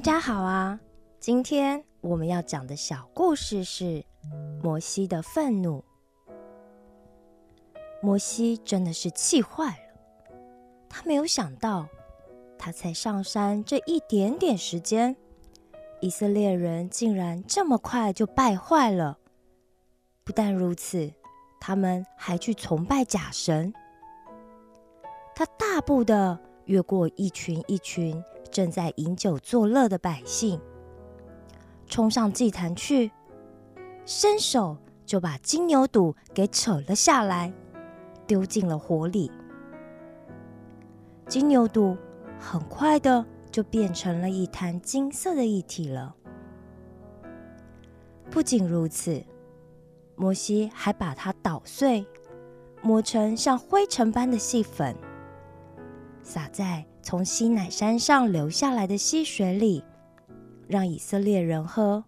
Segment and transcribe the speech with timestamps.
[0.00, 0.80] 大家好啊！
[1.18, 4.02] 今天我们要讲的小故事是
[4.62, 5.84] 摩西的愤怒。
[8.00, 10.32] 摩西真的是气坏了，
[10.88, 11.86] 他没有想到，
[12.58, 15.14] 他才上山这一点点时间，
[16.00, 19.18] 以色列人竟然这么快就败坏了。
[20.24, 21.12] 不但如此，
[21.60, 23.70] 他们还去崇拜假神。
[25.34, 28.24] 他大步的越过一群一群。
[28.50, 30.60] 正在饮酒作乐的百姓
[31.86, 33.10] 冲上祭坛去，
[34.04, 37.52] 伸手就把金牛肚给扯了下来，
[38.26, 39.30] 丢进了火里。
[41.26, 41.96] 金牛肚
[42.38, 46.14] 很快的就变成了一滩金色的液体了。
[48.30, 49.24] 不仅如此，
[50.14, 52.06] 摩西还把它捣碎，
[52.82, 54.96] 磨成像灰尘般的细粉，
[56.22, 56.84] 撒在。
[57.02, 59.82] 从西乃山上流下来的溪水里，
[60.68, 62.04] 让以色列人喝。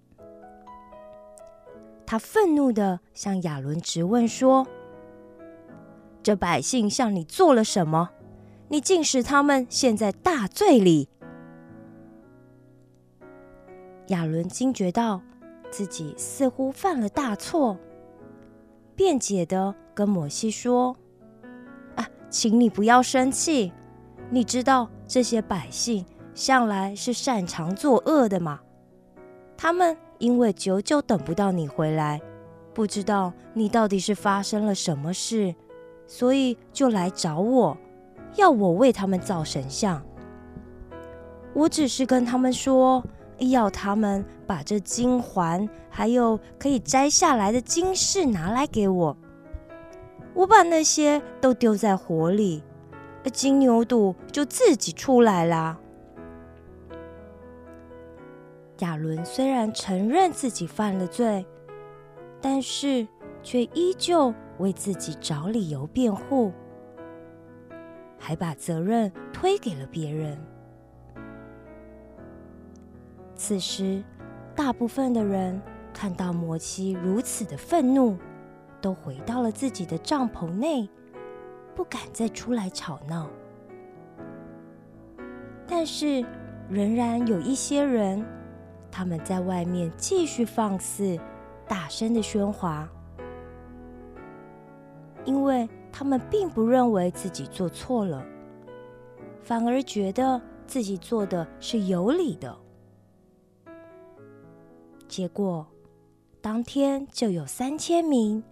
[2.06, 4.66] 他愤怒的向亚伦质问说
[6.22, 8.10] ：“这百姓向你做了什么？
[8.68, 11.08] 你竟使他们陷在大罪里？”
[14.08, 15.22] 亚伦惊觉到
[15.70, 17.78] 自己似乎犯了大错，
[18.94, 20.94] 辩解的跟摩西说
[21.96, 23.72] ：“啊，请你不要生气。”
[24.34, 28.60] 你知道这些百姓向来是擅长作恶的吗？
[29.58, 32.18] 他们因为久久等不到你回来，
[32.72, 35.54] 不知道你到底是发生了什么事，
[36.06, 37.76] 所以就来找我，
[38.36, 40.02] 要我为他们造神像。
[41.52, 43.04] 我只是跟他们说，
[43.36, 49.14] 要他们把这金环还有可以摘下来的金饰拿来给我。
[50.32, 52.62] 我把那些都丢在火里。
[53.30, 55.78] 金牛肚就自己出来啦。
[58.78, 61.46] 亚伦虽然承认自己犯了罪，
[62.40, 63.06] 但是
[63.42, 66.52] 却依旧为自己找理由辩护，
[68.18, 70.36] 还把责任推给了别人。
[73.36, 74.02] 此时，
[74.54, 75.60] 大部分的人
[75.92, 78.16] 看到摩西如此的愤怒，
[78.80, 80.88] 都回到了自己的帐篷内。
[81.74, 83.28] 不敢再出来吵闹，
[85.66, 86.24] 但是
[86.68, 88.24] 仍然有一些人，
[88.90, 91.18] 他们在外面继续放肆、
[91.66, 92.88] 大声的喧哗，
[95.24, 98.24] 因为他们并不认为自己做错了，
[99.42, 102.54] 反而觉得自己做的是有理的。
[105.08, 105.66] 结果，
[106.40, 108.42] 当天就有三千名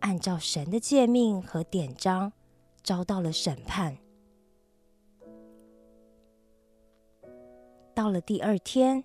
[0.00, 2.32] 按照神的诫命和典章。
[2.82, 3.96] 遭到了审判。
[7.94, 9.04] 到了第二天，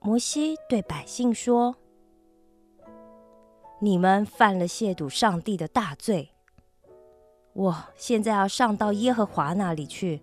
[0.00, 1.74] 摩西对百姓说
[3.80, 6.30] ：“你们犯了亵渎上帝的大罪，
[7.54, 10.22] 我现在要上到耶和华那里去，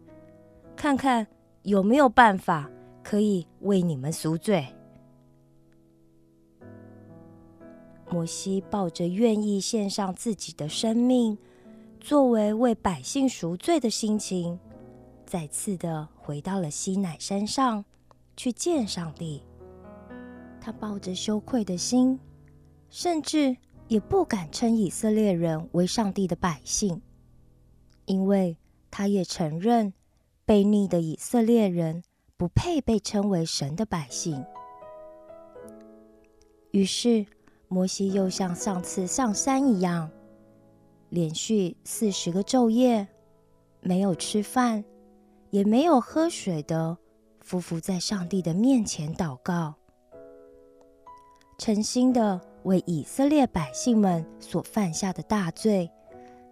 [0.75, 1.25] 看看
[1.63, 2.69] 有没有办法
[3.03, 4.67] 可以为你们赎罪。”
[8.11, 11.35] 摩西抱着愿意献上自己的生命。
[12.03, 14.59] 作为为百姓赎罪的心情，
[15.25, 17.85] 再次的回到了西乃山上
[18.35, 19.41] 去见上帝。
[20.59, 22.19] 他抱着羞愧的心，
[22.89, 23.55] 甚至
[23.87, 27.01] 也不敢称以色列人为上帝的百姓，
[28.03, 28.57] 因为
[28.91, 29.93] 他也承认
[30.43, 32.03] 被逆的以色列人
[32.35, 34.43] 不配被称为神的百姓。
[36.71, 37.25] 于是，
[37.69, 40.11] 摩西又像上次上山一样。
[41.13, 43.07] 连续四十个昼夜，
[43.81, 44.83] 没有吃饭，
[45.51, 46.97] 也没有喝水的，
[47.47, 49.75] 匍匐在上帝的面前祷告，
[51.59, 55.87] 诚心的为以色列百姓们所犯下的大罪，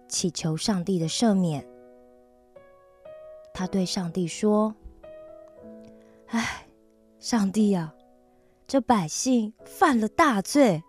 [0.06, 1.66] 祈求上帝的赦免。
[3.52, 4.72] 他对上帝说
[6.30, 6.68] ：“唉，
[7.18, 7.92] 上帝啊，
[8.68, 10.80] 这百姓犯了大罪，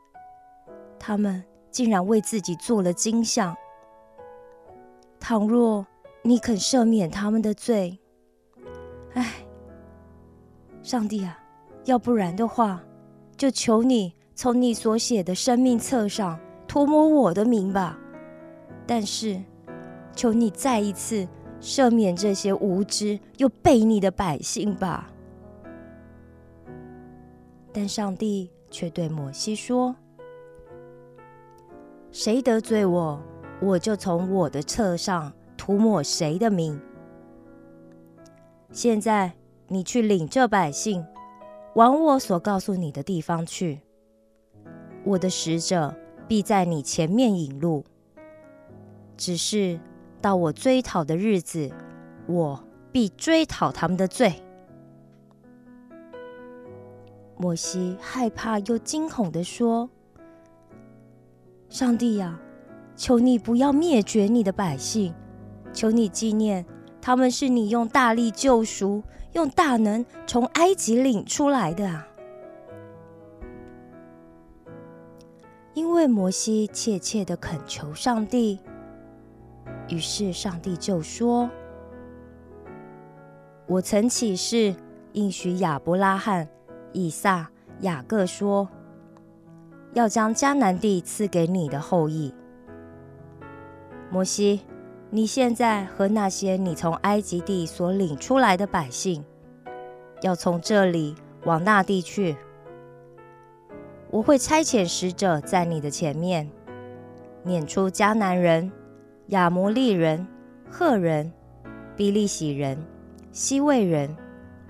[1.00, 3.58] 他们竟然为自己做了金像。”
[5.26, 5.88] 倘若
[6.22, 7.98] 你肯赦免他们的罪，
[9.14, 9.36] 哎，
[10.82, 11.40] 上帝啊，
[11.86, 12.84] 要不然的话，
[13.38, 16.38] 就求你从你所写的生命册上
[16.68, 17.98] 涂抹我的名吧。
[18.86, 19.42] 但是，
[20.14, 21.26] 求你再一次
[21.62, 25.10] 赦免这些无知又悖逆的百姓吧。
[27.72, 29.96] 但上帝却对摩西说
[32.12, 33.24] ：“谁得罪我？”
[33.64, 36.78] 我就从我的册上涂抹谁的名。
[38.72, 39.32] 现在
[39.70, 41.06] 你去领这百姓，
[41.76, 43.80] 往我所告诉你的地方去。
[45.06, 45.96] 我的使者
[46.28, 47.86] 必在你前面引路。
[49.16, 49.80] 只是
[50.20, 51.72] 到我追讨的日子，
[52.28, 52.62] 我
[52.92, 54.34] 必追讨他们的罪。
[57.38, 59.90] 摩西害怕又惊恐地说
[61.70, 62.40] ：“上帝呀，
[62.96, 65.14] 求你不要灭绝你的百姓，
[65.74, 66.66] 求你纪念
[67.02, 69.04] 他们是你用大力救赎、
[69.34, 72.08] 用大能从埃及领出来的啊！”
[75.74, 78.60] 因为摩西切切的恳求上帝，
[79.90, 81.50] 于是上帝就说
[83.66, 84.76] ：“我曾起誓
[85.14, 86.48] 应许亚伯拉罕。”
[86.94, 87.50] 以撒、
[87.80, 88.70] 雅各说
[89.94, 92.32] ：“要将迦南地赐给你的后裔。”
[94.14, 94.62] 摩西，
[95.10, 99.26] 你现在和那些你从埃及地所领出来的百姓，
[100.22, 101.16] 要从这里
[101.46, 102.38] 往那地去。
[104.12, 106.48] 我会差遣使者在你的前面，
[107.44, 108.72] 撵出迦南人、
[109.30, 110.28] 亚摩利人、
[110.70, 111.34] 赫人、
[111.98, 112.78] 比利洗人、
[113.32, 114.16] 西魏人、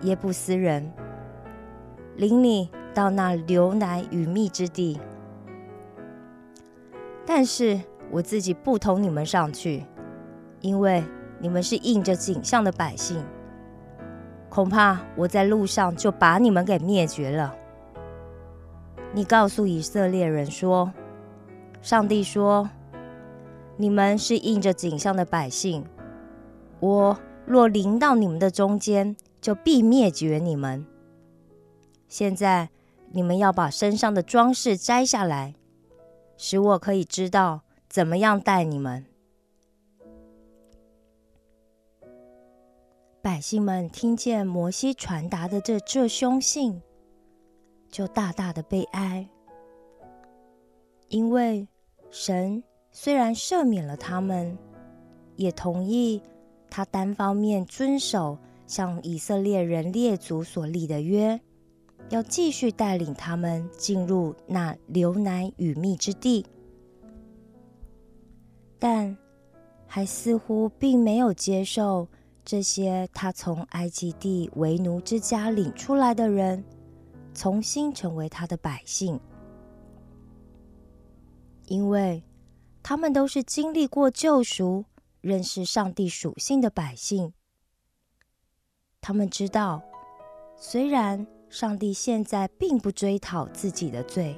[0.03, 0.89] 耶布斯人。
[2.15, 4.97] 领你到那流奶与蜜之地，
[7.25, 7.81] 但是
[8.13, 9.83] 我自己不同你们上去，
[10.61, 11.03] 因为
[11.39, 13.25] 你们是应着景象的百姓，
[14.49, 17.55] 恐怕我在路上就把你们给灭绝了。
[19.13, 20.93] 你告诉以色列人说
[21.81, 22.69] ：“上帝说，
[23.77, 25.83] 你们是应着景象的百姓，
[26.79, 27.17] 我
[27.47, 30.85] 若临到你们的中间，就必灭绝你们。”
[32.07, 32.69] 现在
[33.11, 35.55] 你们要把身上的装饰摘下来，
[36.37, 37.61] 使我可以知道
[37.93, 39.05] 怎么样待你们。
[43.21, 46.81] 百姓们听见摩西传达的这这凶信，
[47.91, 49.29] 就大大的悲哀，
[51.09, 51.67] 因为
[52.09, 54.57] 神虽然赦免了他们，
[55.35, 56.19] 也同意
[56.71, 61.39] 他单方面遵守向以色列人列祖所立的约。
[62.09, 66.43] 要继续带领他们进入那流奶与蜜之地，
[68.83, 69.17] 但
[69.87, 72.05] 还似乎并没有接受
[72.43, 76.61] 这些他从埃及地为奴之家领出来的人，
[77.33, 79.17] 重新成为他的百姓，
[81.67, 82.21] 因为
[82.83, 84.83] 他们都是经历过救赎、
[85.21, 87.31] 认识上帝属性的百姓，
[88.99, 89.81] 他们知道，
[90.57, 91.25] 虽然。
[91.49, 94.35] 上帝现在并不追讨自己的罪，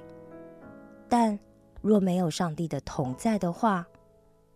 [1.07, 1.39] 但
[1.81, 3.87] 若没有上帝的同在的话，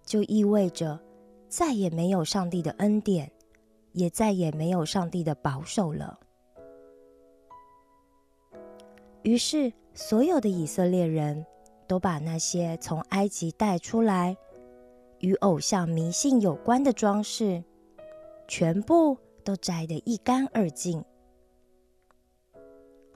[0.10, 1.00] 就意味着
[1.48, 3.32] 再也没有上帝的恩典，
[3.92, 6.20] 也再也没有上帝的保守了。
[9.22, 11.46] 于是，所有的以色列人
[11.86, 14.36] 都把那些从埃及带出来
[15.20, 17.64] 与偶像迷信有关的装饰，
[18.48, 21.06] 全部都摘得一干二净。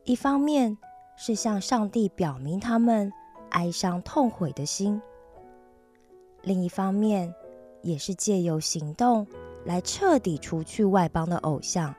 [0.03, 0.77] 一方面
[1.17, 3.11] 是向上帝表明他们
[3.49, 5.01] 哀伤痛悔的心，
[6.43, 7.33] 另一方面
[7.81, 9.25] 也是借由行动
[9.65, 11.95] 来彻底除去外邦的偶像，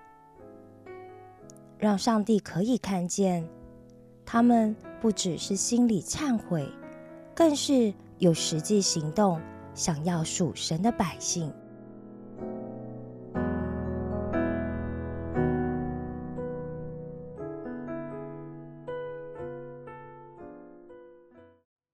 [1.79, 3.49] 让上帝可以看见
[4.25, 6.69] 他们不只是心里忏悔，
[7.35, 9.41] 更是有实际行动
[9.75, 11.51] 想要属神的百姓。